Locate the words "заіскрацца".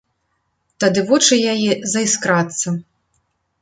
1.95-2.67